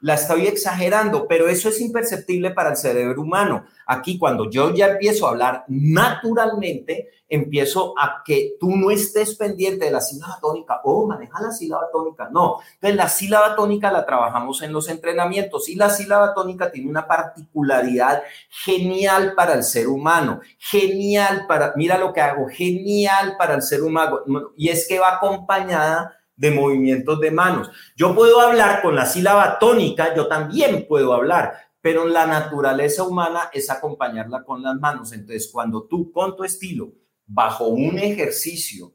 [0.00, 3.64] la estoy exagerando, pero eso es imperceptible para el cerebro humano.
[3.86, 9.84] Aquí cuando yo ya empiezo a hablar naturalmente, empiezo a que tú no estés pendiente
[9.84, 12.28] de la sílaba tónica oh, maneja la sílaba tónica.
[12.32, 16.90] No, entonces la sílaba tónica la trabajamos en los entrenamientos y la sílaba tónica tiene
[16.90, 22.95] una particularidad genial para el ser humano, genial para, mira lo que hago, genial
[23.38, 24.20] para el ser humano
[24.56, 27.70] y es que va acompañada de movimientos de manos.
[27.96, 33.50] Yo puedo hablar con la sílaba tónica, yo también puedo hablar, pero la naturaleza humana
[33.52, 35.12] es acompañarla con las manos.
[35.12, 36.92] Entonces, cuando tú con tu estilo
[37.26, 38.92] bajo un ejercicio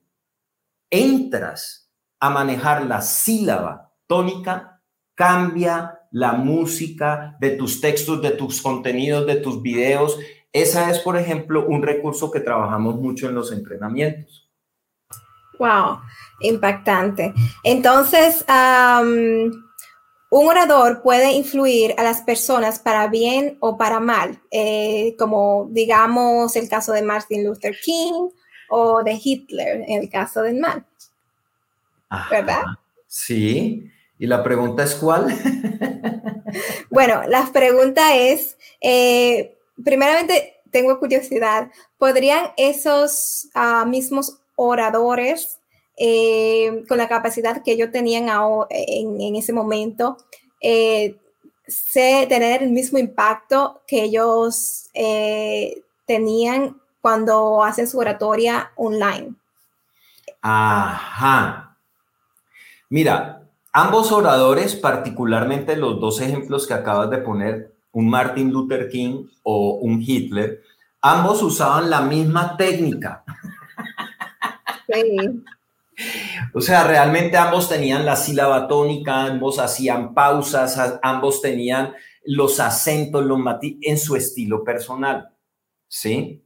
[0.89, 4.81] entras a manejar la sílaba tónica,
[5.15, 10.19] cambia la música de tus textos, de tus contenidos, de tus videos.
[10.53, 14.49] Esa es, por ejemplo, un recurso que trabajamos mucho en los entrenamientos.
[15.57, 15.99] Wow,
[16.41, 17.33] impactante.
[17.63, 18.43] Entonces,
[20.31, 26.55] un orador puede influir a las personas para bien o para mal, eh, como digamos
[26.55, 28.29] el caso de Martin Luther King
[28.69, 30.85] o de Hitler en el caso del mal.
[32.29, 32.63] ¿Verdad?
[33.07, 33.89] Sí.
[34.17, 35.27] ¿Y la pregunta es cuál?
[36.89, 45.59] bueno, la pregunta es, eh, primeramente tengo curiosidad, ¿podrían esos ah, mismos oradores
[45.97, 48.19] eh, con la capacidad que yo tenía
[48.69, 50.17] en, en, ese momento,
[50.61, 51.17] eh,
[51.93, 59.35] tener el mismo impacto que ellos eh, tenían cuando hacen su oratoria online.
[60.41, 61.77] Ajá.
[62.89, 69.27] Mira, ambos oradores, particularmente los dos ejemplos que acabas de poner, un Martin Luther King
[69.43, 70.61] o un Hitler,
[71.01, 73.23] ambos usaban la misma técnica.
[74.87, 75.43] Sí.
[76.53, 83.25] O sea, realmente ambos tenían la sílaba tónica, ambos hacían pausas, ambos tenían los acentos,
[83.25, 85.29] los matices en su estilo personal.
[85.87, 86.43] ¿Sí?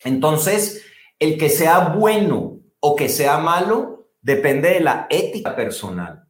[0.00, 0.84] Entonces,
[1.18, 6.24] el que sea bueno o que sea malo depende de la ética personal.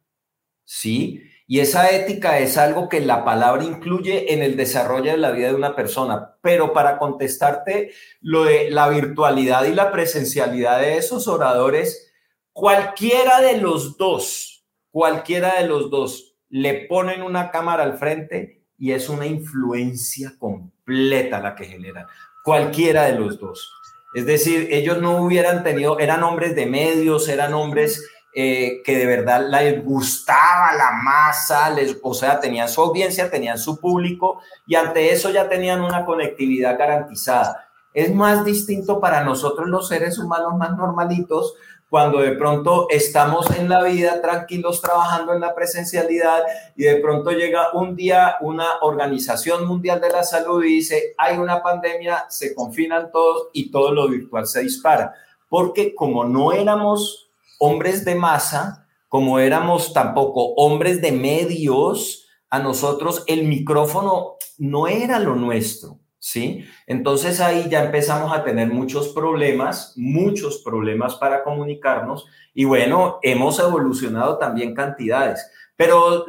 [0.63, 1.23] ¿Sí?
[1.51, 5.47] Y esa ética es algo que la palabra incluye en el desarrollo de la vida
[5.49, 6.37] de una persona.
[6.41, 12.09] Pero para contestarte lo de la virtualidad y la presencialidad de esos oradores,
[12.53, 18.93] cualquiera de los dos, cualquiera de los dos, le ponen una cámara al frente y
[18.93, 22.05] es una influencia completa la que generan.
[22.45, 23.73] Cualquiera de los dos.
[24.13, 29.05] Es decir, ellos no hubieran tenido, eran hombres de medios, eran hombres eh, que de
[29.05, 34.75] verdad les gustaba la masa, les, o sea, tenían su audiencia, tenían su público y
[34.75, 37.67] ante eso ya tenían una conectividad garantizada.
[37.93, 41.55] Es más distinto para nosotros los seres humanos más normalitos
[41.91, 46.41] cuando de pronto estamos en la vida tranquilos trabajando en la presencialidad
[46.77, 51.37] y de pronto llega un día una organización mundial de la salud y dice, hay
[51.37, 55.13] una pandemia, se confinan todos y todo lo virtual se dispara.
[55.49, 57.29] Porque como no éramos
[57.61, 65.19] hombres de masa, como éramos tampoco hombres de medios, a nosotros el micrófono no era
[65.19, 66.65] lo nuestro, ¿sí?
[66.87, 73.59] Entonces ahí ya empezamos a tener muchos problemas, muchos problemas para comunicarnos y bueno, hemos
[73.59, 75.47] evolucionado también cantidades.
[75.75, 76.25] Pero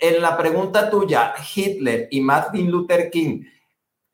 [0.00, 3.44] en la pregunta tuya, Hitler y Martin Luther King,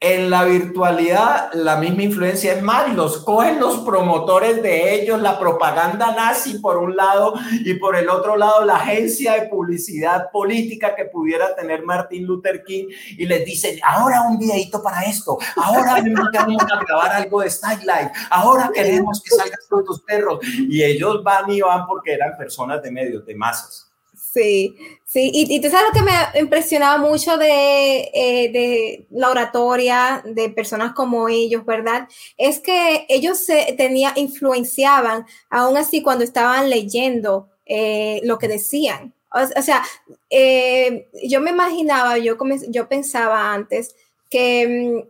[0.01, 5.41] en la virtualidad, la misma influencia es más, los cogen los promotores de ellos, la
[5.41, 7.35] propaganda nazi por un lado
[7.65, 12.63] y por el otro lado la agencia de publicidad política que pudiera tener Martin Luther
[12.63, 15.97] King y les dicen, ahora un videito para esto, ahora
[16.33, 20.39] vamos grabar algo de Life, ahora queremos que salgas con tus perros.
[20.69, 23.88] Y ellos van y van porque eran personas de medios, de masas.
[24.33, 29.31] Sí, sí, y, y tú sabes lo que me impresionaba mucho de, eh, de, la
[29.31, 32.07] oratoria de personas como ellos, ¿verdad?
[32.37, 39.14] Es que ellos se tenía, influenciaban, aún así cuando estaban leyendo eh, lo que decían.
[39.33, 39.83] O, sea,
[40.31, 42.37] eh, yo me imaginaba, yo,
[42.69, 43.95] yo pensaba antes
[44.31, 45.05] que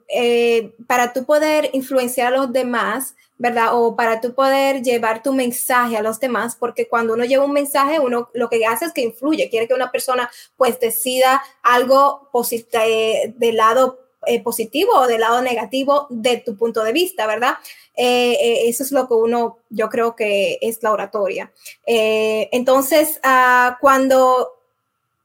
[0.78, 3.68] mm, para tú poder influenciar a los demás, ¿verdad?
[3.72, 7.52] O para tú poder llevar tu mensaje a los demás, porque cuando uno lleva un
[7.52, 12.28] mensaje, uno lo que hace es que influye, quiere que una persona pues decida algo
[12.72, 17.54] eh, del lado eh, positivo o del lado negativo de tu punto de vista, ¿verdad?
[17.94, 21.52] Eh, eso es lo que uno, yo creo que es la oratoria.
[21.87, 24.57] entonces, ah, cuando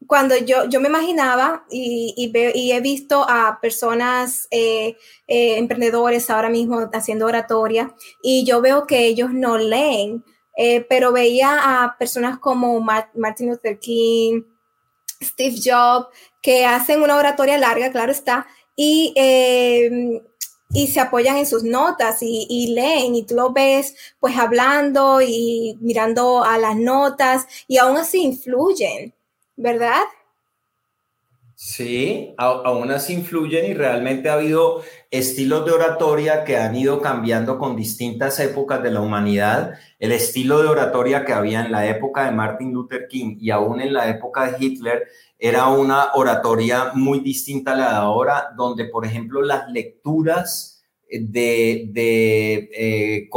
[0.07, 6.49] cuando yo, yo me imaginaba y, y, he visto a personas, eh, eh, emprendedores ahora
[6.49, 10.23] mismo haciendo oratoria, y yo veo que ellos no leen,
[10.57, 14.43] eh, pero veía a personas como Martin Luther King,
[15.21, 16.07] Steve Jobs,
[16.41, 19.13] que hacen una oratoria larga, claro está, y,
[20.73, 25.21] y se apoyan en sus notas y, y, leen, y tú lo ves pues hablando
[25.21, 29.13] y mirando a las notas, y aún así influyen.
[29.63, 30.03] ¿Verdad?
[31.55, 37.57] Sí, aún así influyen y realmente ha habido estilos de oratoria que han ido cambiando
[37.57, 39.75] con distintas épocas de la humanidad.
[39.99, 43.79] El estilo de oratoria que había en la época de Martin Luther King y aún
[43.79, 45.07] en la época de Hitler
[45.39, 50.72] era una oratoria muy distinta a la de ahora, donde, por ejemplo, las lecturas
[51.21, 53.29] de, eh,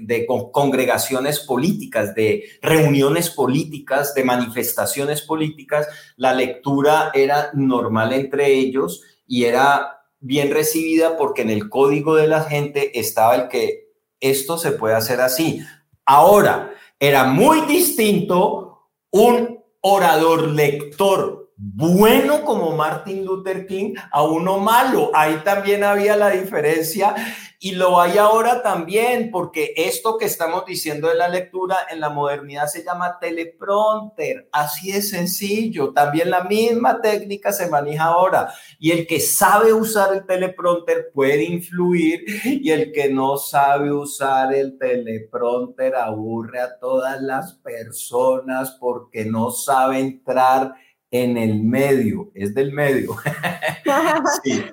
[0.00, 9.02] de congregaciones políticas, de reuniones políticas, de manifestaciones políticas, la lectura era normal entre ellos
[9.26, 13.88] y era bien recibida porque en el código de la gente estaba el que
[14.20, 15.60] esto se puede hacer así.
[16.04, 25.12] Ahora, era muy distinto un orador lector bueno como Martin Luther King a uno malo.
[25.14, 27.14] Ahí también había la diferencia
[27.60, 32.10] y lo hay ahora también, porque esto que estamos diciendo de la lectura en la
[32.10, 34.48] modernidad se llama teleprompter.
[34.50, 35.92] Así de sencillo.
[35.92, 38.52] También la misma técnica se maneja ahora.
[38.80, 44.52] Y el que sabe usar el teleprompter puede influir y el que no sabe usar
[44.52, 50.74] el teleprompter aburre a todas las personas porque no sabe entrar
[51.12, 53.16] en el medio, es del medio.
[54.42, 54.64] sí.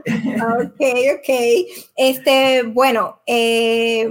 [0.57, 0.81] Ok,
[1.17, 1.29] ok.
[1.97, 4.09] Este, bueno, eh,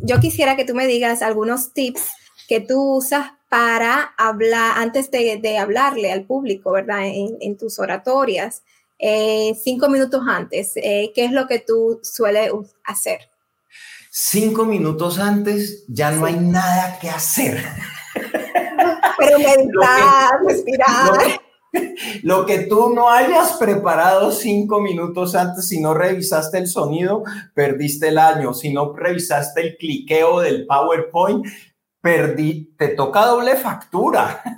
[0.00, 2.08] yo quisiera que tú me digas algunos tips
[2.48, 7.02] que tú usas para hablar, antes de, hablarle al público, ¿verdad?
[7.04, 8.62] En, tus oratorias,
[8.98, 12.50] eh, cinco minutos antes, eh, ¿qué es lo que tú sueles
[12.84, 13.30] hacer?
[14.10, 17.62] Cinco minutos antes ya no hay nada que hacer.
[19.18, 21.47] Pero meditar, respirar.
[22.22, 28.08] Lo que tú no hayas preparado cinco minutos antes, si no revisaste el sonido, perdiste
[28.08, 28.54] el año.
[28.54, 31.46] Si no revisaste el cliqueo del PowerPoint,
[32.00, 34.42] perdí, te toca doble factura.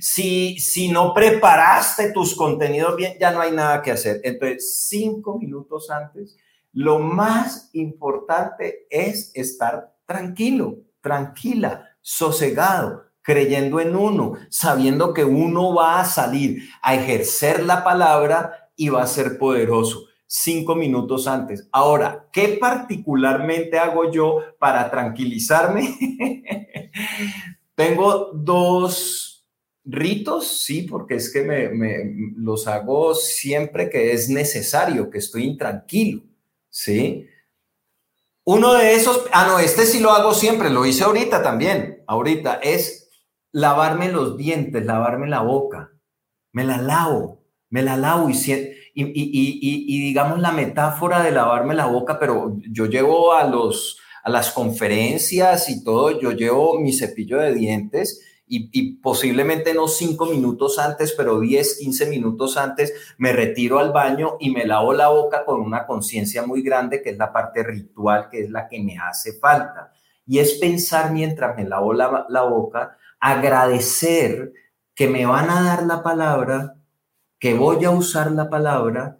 [0.00, 4.20] Si, si no preparaste tus contenidos bien, ya no hay nada que hacer.
[4.22, 6.36] Entonces, cinco minutos antes,
[6.72, 15.98] lo más importante es estar tranquilo, tranquila, sosegado, creyendo en uno, sabiendo que uno va
[15.98, 21.68] a salir a ejercer la palabra y va a ser poderoso cinco minutos antes.
[21.70, 25.96] Ahora, ¿qué particularmente hago yo para tranquilizarme?
[27.74, 29.46] Tengo dos
[29.84, 36.22] ritos, sí, porque es que me, los hago siempre que es necesario, que estoy intranquilo,
[36.68, 37.26] ¿sí?
[38.44, 42.54] Uno de esos, ah, no, este sí lo hago siempre, lo hice ahorita también, ahorita,
[42.56, 43.03] es
[43.54, 45.92] lavarme los dientes, lavarme la boca.
[46.52, 48.34] Me la lavo, me la lavo y,
[48.94, 54.50] y, digamos la metáfora de lavarme la boca, pero yo llevo a, los, a las
[54.50, 61.12] conferencias y todo, yo llevo mi cepillo de dientes y, posiblemente no cinco minutos antes,
[61.16, 65.60] pero 10, 15 minutos antes, me retiro al baño y me lavo la boca con
[65.60, 69.38] una conciencia muy grande, que es la parte ritual, que es la que me hace
[69.38, 69.92] falta.
[70.26, 74.52] Y es pensar mientras me lavo la, la boca, agradecer
[74.94, 76.76] que me van a dar la palabra
[77.38, 79.18] que voy a usar la palabra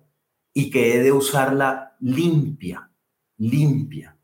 [0.53, 2.91] y que he de usarla limpia,
[3.39, 4.15] limpia.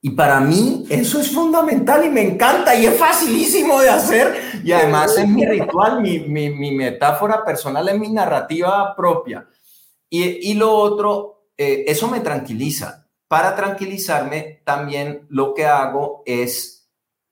[0.00, 4.60] Y para mí eso es fundamental y me encanta y es facilísimo de hacer.
[4.62, 9.48] Y además es mi ritual, mi, mi, metáfora personal, es mi narrativa propia.
[10.08, 13.08] Y, y lo otro, eh, eso me tranquiliza.
[13.26, 16.77] Para tranquilizarme, también lo que hago es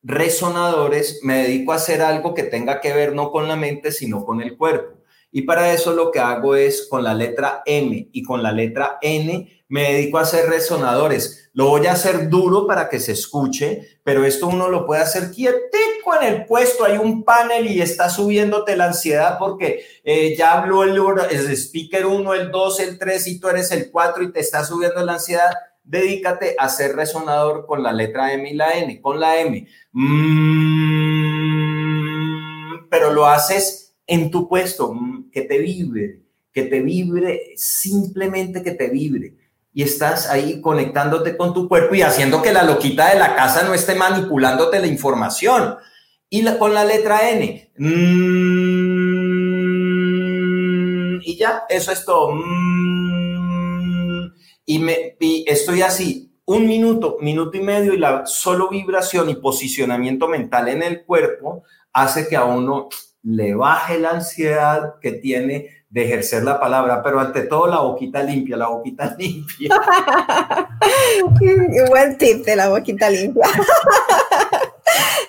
[0.07, 4.23] resonadores, me dedico a hacer algo que tenga que ver no con la mente, sino
[4.25, 4.97] con el cuerpo.
[5.31, 8.97] Y para eso lo que hago es con la letra M y con la letra
[9.01, 11.49] N me dedico a hacer resonadores.
[11.51, 15.31] Lo voy a hacer duro para que se escuche, pero esto uno lo puede hacer
[15.31, 16.85] quietico en el puesto.
[16.85, 20.97] Hay un panel y está subiéndote la ansiedad porque eh, ya habló el,
[21.29, 24.63] el speaker 1, el 2, el 3 y tú eres el 4 y te está
[24.63, 25.51] subiendo la ansiedad.
[25.87, 29.65] Dedícate a hacer resonador con la letra M y la N, con la M.
[29.93, 30.17] Mm,
[32.89, 38.71] pero lo haces en tu puesto, mm, que te vibre, que te vibre, simplemente que
[38.71, 39.37] te vibre.
[39.73, 43.63] Y estás ahí conectándote con tu cuerpo y haciendo que la loquita de la casa
[43.63, 45.77] no esté manipulándote la información.
[46.29, 47.71] Y con la letra N.
[47.77, 48.57] Mm,
[51.23, 52.35] y ya, eso es todo.
[52.35, 53.46] Mm,
[54.67, 59.35] y, me, y estoy así, un minuto, minuto y medio, y la solo vibración y
[59.35, 61.63] posicionamiento mental en el cuerpo
[61.93, 62.89] hace que a uno
[63.23, 68.21] le baje la ansiedad que tiene de ejercer la palabra, pero ante todo la boquita
[68.21, 69.69] limpia, la boquita limpia.
[71.89, 73.47] Buen tip de la boquita limpia.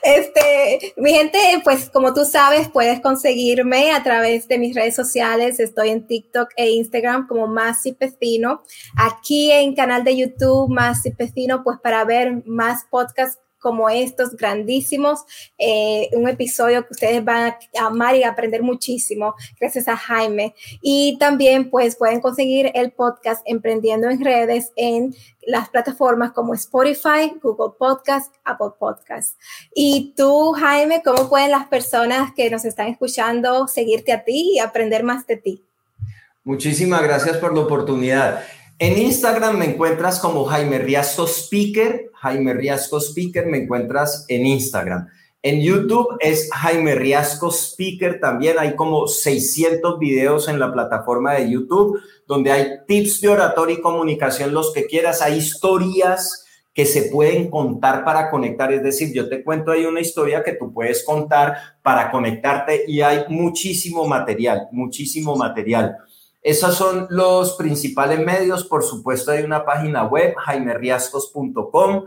[0.09, 5.61] Este, mi gente, pues como tú sabes, puedes conseguirme a través de mis redes sociales.
[5.61, 8.63] Estoy en TikTok e Instagram como Masi Pecino.
[8.97, 15.25] Aquí en canal de YouTube Masi Pecino, pues para ver más podcasts como estos grandísimos,
[15.59, 20.55] eh, un episodio que ustedes van a amar y aprender muchísimo gracias a Jaime.
[20.81, 25.15] Y también pues pueden conseguir el podcast Emprendiendo en redes en
[25.47, 29.39] las plataformas como Spotify, Google Podcast, Apple Podcast.
[29.75, 34.59] Y tú, Jaime, ¿cómo pueden las personas que nos están escuchando seguirte a ti y
[34.59, 35.65] aprender más de ti?
[36.45, 38.43] Muchísimas gracias por la oportunidad.
[38.81, 42.13] En Instagram me encuentras como Jaime Riasco Speaker.
[42.15, 45.09] Jaime Riasco Speaker me encuentras en Instagram.
[45.43, 48.21] En YouTube es Jaime Riasco Speaker.
[48.21, 51.99] También hay como 600 videos en la plataforma de YouTube
[52.29, 55.23] donde hay tips de oratoria y comunicación, los que quieras.
[55.23, 58.73] Hay historias que se pueden contar para conectar.
[58.73, 63.01] Es decir, yo te cuento ahí una historia que tú puedes contar para conectarte y
[63.01, 65.97] hay muchísimo material, muchísimo material.
[66.49, 68.65] Esos son los principales medios.
[68.65, 72.07] Por supuesto, hay una página web, jaimerriascos.com.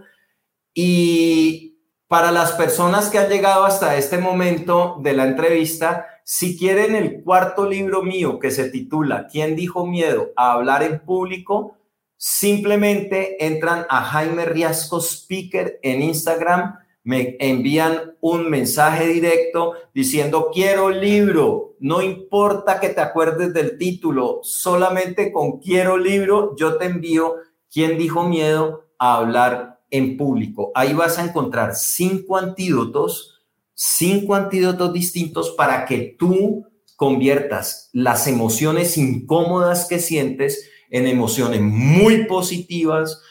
[0.73, 1.77] Y
[2.07, 7.21] para las personas que han llegado hasta este momento de la entrevista, si quieren el
[7.21, 11.77] cuarto libro mío que se titula ¿Quién dijo miedo a hablar en público?
[12.17, 20.89] Simplemente entran a Jaime Riasco Speaker en Instagram me envían un mensaje directo diciendo quiero
[20.89, 27.35] libro, no importa que te acuerdes del título, solamente con quiero libro yo te envío
[27.71, 30.71] quién dijo miedo a hablar en público.
[30.75, 33.41] Ahí vas a encontrar cinco antídotos,
[33.73, 42.25] cinco antídotos distintos para que tú conviertas las emociones incómodas que sientes en emociones muy
[42.25, 43.21] positivas,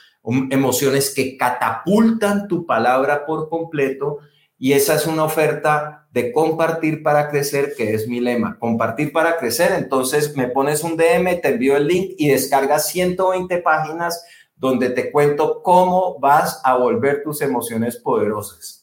[0.51, 4.19] emociones que catapultan tu palabra por completo
[4.59, 9.39] y esa es una oferta de compartir para crecer, que es mi lema, compartir para
[9.39, 9.73] crecer.
[9.73, 14.23] Entonces me pones un DM, te envío el link y descargas 120 páginas
[14.57, 18.80] donde te cuento cómo vas a volver tus emociones poderosas.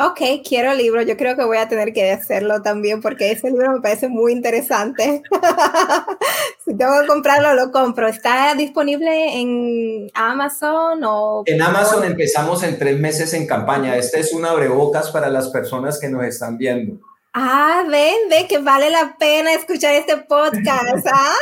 [0.00, 1.02] Ok, quiero el libro.
[1.02, 4.30] Yo creo que voy a tener que hacerlo también porque ese libro me parece muy
[4.30, 5.24] interesante.
[6.64, 8.06] si tengo que comprarlo, lo compro.
[8.06, 11.42] ¿Está disponible en Amazon o...?
[11.46, 13.96] En Amazon empezamos en tres meses en campaña.
[13.96, 17.00] Este es un abrebocas para las personas que nos están viendo.
[17.34, 21.34] Ah, ven, ve que vale la pena escuchar este podcast, ¿ah?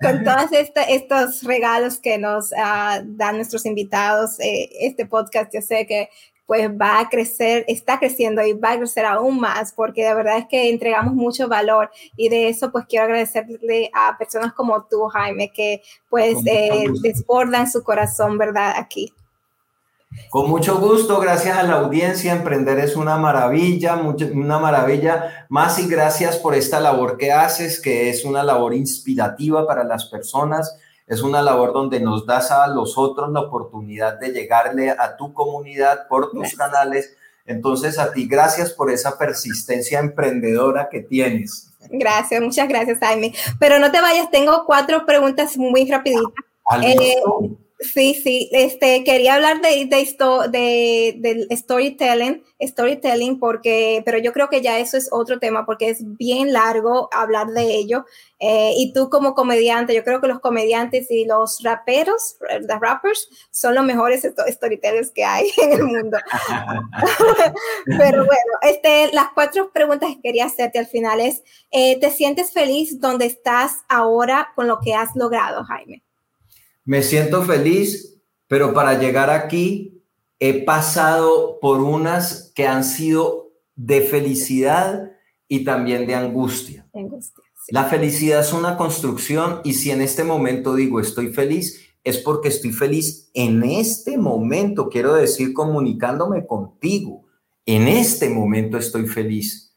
[0.00, 5.86] Con todos estos regalos que nos ah, dan nuestros invitados, eh, este podcast, yo sé
[5.86, 6.08] que
[6.46, 10.38] pues va a crecer, está creciendo y va a crecer aún más, porque de verdad
[10.38, 15.06] es que entregamos mucho valor y de eso pues quiero agradecerle a personas como tú,
[15.08, 18.74] Jaime, que pues eh, desbordan su corazón, ¿verdad?
[18.76, 19.12] Aquí.
[20.30, 25.46] Con mucho gusto, gracias a la audiencia, emprender es una maravilla, una maravilla.
[25.48, 30.04] Más y gracias por esta labor que haces, que es una labor inspirativa para las
[30.04, 35.16] personas es una labor donde nos das a los otros la oportunidad de llegarle a
[35.16, 37.14] tu comunidad por tus canales.
[37.44, 41.70] Entonces, a ti, gracias por esa persistencia emprendedora que tienes.
[41.90, 43.34] Gracias, muchas gracias, Jaime.
[43.58, 46.32] Pero no te vayas, tengo cuatro preguntas muy rapiditas.
[46.82, 47.16] Eh,
[47.92, 54.62] Sí, sí, este, quería hablar de, de, del storytelling, storytelling, porque, pero yo creo que
[54.62, 58.06] ya eso es otro tema, porque es bien largo hablar de ello.
[58.38, 62.36] Eh, y tú como comediante, yo creo que los comediantes y los raperos,
[62.68, 66.18] los rappers, son los mejores storytellers que hay en el mundo.
[67.86, 72.52] pero bueno, este, las cuatro preguntas que quería hacerte al final es, eh, ¿te sientes
[72.52, 76.03] feliz donde estás ahora con lo que has logrado, Jaime?
[76.84, 80.02] Me siento feliz, pero para llegar aquí
[80.38, 85.12] he pasado por unas que han sido de felicidad
[85.48, 86.86] y también de angustia.
[87.68, 92.48] La felicidad es una construcción y si en este momento digo estoy feliz, es porque
[92.48, 97.24] estoy feliz en este momento, quiero decir, comunicándome contigo.
[97.64, 99.74] En este momento estoy feliz.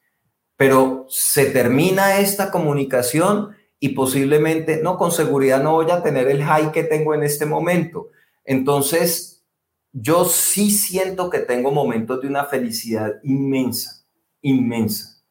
[0.58, 6.44] Pero se termina esta comunicación y posiblemente, no, con seguridad no voy a tener el
[6.44, 8.10] high que tengo en este momento.
[8.44, 9.46] Entonces,
[9.92, 14.06] yo sí siento que tengo momentos de una felicidad inmensa,
[14.42, 15.22] inmensa,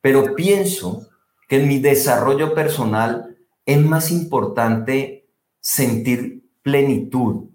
[0.00, 1.08] pero pienso
[1.48, 5.28] que en mi desarrollo personal es más importante
[5.60, 7.48] sentir plenitud,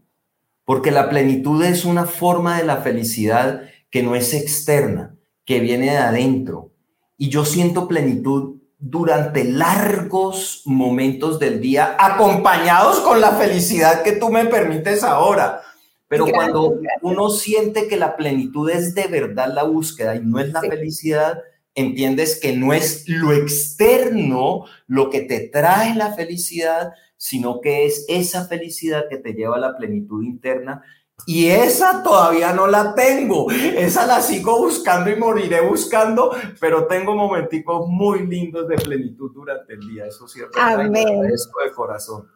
[0.65, 5.15] porque la plenitud es una forma de la felicidad que no es externa,
[5.45, 6.71] que viene de adentro.
[7.17, 14.29] Y yo siento plenitud durante largos momentos del día, acompañados con la felicidad que tú
[14.29, 15.61] me permites ahora.
[16.09, 20.51] Pero cuando uno siente que la plenitud es de verdad la búsqueda y no es
[20.51, 21.41] la felicidad,
[21.75, 28.05] entiendes que no es lo externo lo que te trae la felicidad, sino que es
[28.09, 30.83] esa felicidad que te lleva a la plenitud interna
[31.25, 33.49] y esa todavía no la tengo.
[33.49, 39.73] Esa la sigo buscando y moriré buscando, pero tengo momenticos muy lindos de plenitud durante
[39.73, 40.05] el día.
[40.05, 40.59] Eso cierto.
[40.59, 41.23] Amén.
[41.33, 42.29] Eso de corazón.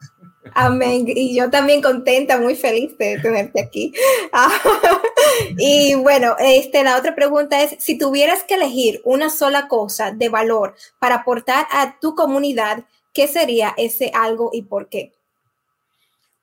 [0.54, 1.06] Amén.
[1.08, 3.94] Y yo también contenta, muy feliz de tenerte aquí.
[5.58, 10.30] y bueno, este, la otra pregunta es, si tuvieras que elegir una sola cosa de
[10.30, 15.17] valor para aportar a tu comunidad, ¿qué sería ese algo y por qué?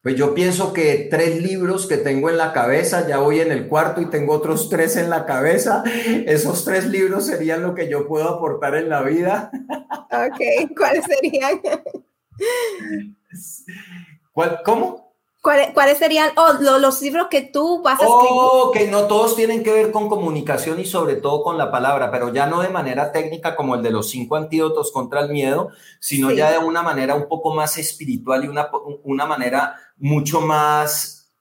[0.04, 3.68] Pues yo pienso que tres libros que tengo en la cabeza, ya voy en el
[3.68, 5.82] cuarto y tengo otros tres en la cabeza.
[6.26, 9.50] Esos tres libros serían lo que yo puedo aportar en la vida.
[10.12, 11.58] Ok, ¿cuáles serían?
[14.34, 15.04] ¿Cuál, ¿Cómo?
[15.40, 18.30] ¿Cuáles, serían los libros que tú vas a escribir?
[18.30, 22.10] Oh, que no todos tienen que ver con comunicación y sobre todo con la palabra,
[22.10, 25.68] pero ya no de manera técnica como el de los cinco antídotos contra el miedo,
[25.98, 28.70] sino ya de una manera un poco más espiritual y una,
[29.02, 31.32] una manera mucho más,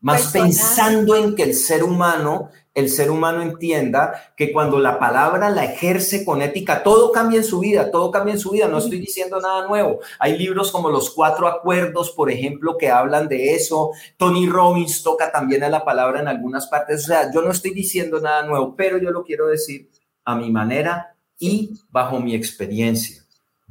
[0.00, 5.48] más pensando en que el ser humano el ser humano entienda que cuando la palabra
[5.48, 8.66] la ejerce con ética, todo cambia en su vida, todo cambia en su vida.
[8.66, 10.00] No estoy diciendo nada nuevo.
[10.18, 13.92] Hay libros como Los Cuatro Acuerdos, por ejemplo, que hablan de eso.
[14.16, 17.04] Tony Robbins toca también a la palabra en algunas partes.
[17.04, 19.88] O sea, yo no estoy diciendo nada nuevo, pero yo lo quiero decir
[20.24, 23.22] a mi manera y bajo mi experiencia.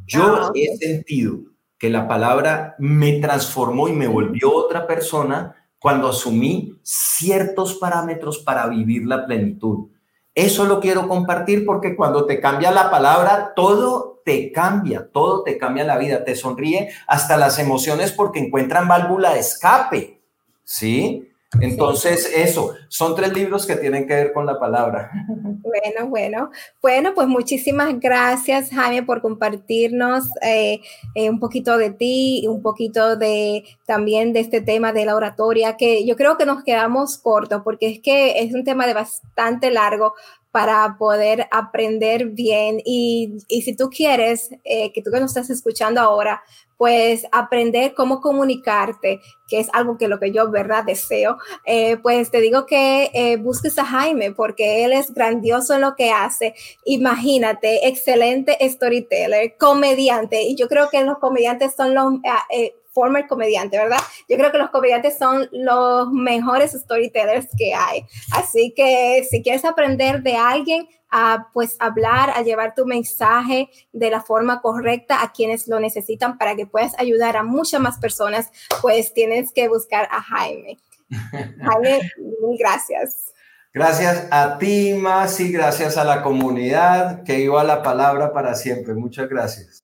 [0.05, 1.52] Yo ah, he sentido
[1.83, 8.67] que la palabra me transformó y me volvió otra persona cuando asumí ciertos parámetros para
[8.67, 9.89] vivir la plenitud.
[10.33, 15.57] Eso lo quiero compartir porque cuando te cambia la palabra, todo te cambia, todo te
[15.57, 20.21] cambia la vida, te sonríe hasta las emociones porque encuentran válvula de escape,
[20.63, 21.32] ¿sí?
[21.61, 25.11] Entonces, eso, son tres libros que tienen que ver con la palabra.
[25.63, 26.51] Bueno, bueno.
[26.81, 30.81] Bueno, pues muchísimas gracias, Jaime, por compartirnos eh,
[31.15, 35.75] eh, un poquito de ti un poquito de también de este tema de la oratoria,
[35.75, 39.71] que yo creo que nos quedamos cortos porque es que es un tema de bastante
[39.71, 40.13] largo
[40.53, 42.79] para poder aprender bien.
[42.85, 46.43] Y, y si tú quieres, eh, que tú que nos estás escuchando ahora,
[46.83, 52.29] pues aprender cómo comunicarte, que es algo que lo que yo, verdad, deseo, eh, pues
[52.29, 56.55] te digo que eh, busques a Jaime porque él es grandioso en lo que hace.
[56.83, 62.15] Imagínate, excelente storyteller, comediante, y yo creo que los comediantes son los...
[62.49, 63.97] Eh, former comediante, ¿verdad?
[64.29, 68.05] Yo creo que los comediantes son los mejores storytellers que hay.
[68.33, 74.09] Así que si quieres aprender de alguien, a pues hablar, a llevar tu mensaje de
[74.09, 78.49] la forma correcta a quienes lo necesitan para que puedas ayudar a muchas más personas,
[78.81, 80.79] pues tienes que buscar a Jaime.
[81.11, 82.11] Jaime,
[82.57, 83.31] gracias.
[83.71, 87.23] Gracias a ti, más y gracias a la comunidad.
[87.23, 88.95] Que iba la palabra para siempre.
[88.95, 89.82] Muchas gracias.